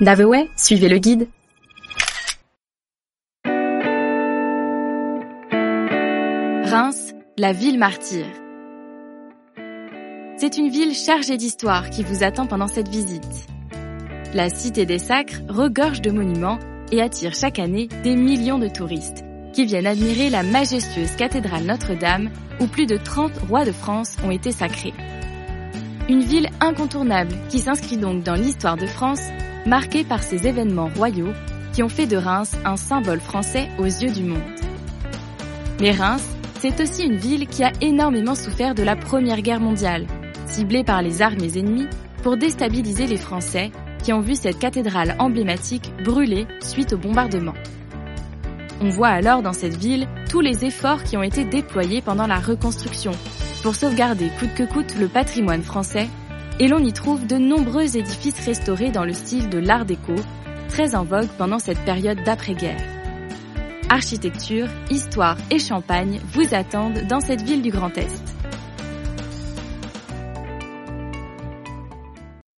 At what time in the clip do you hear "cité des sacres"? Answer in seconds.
14.48-15.42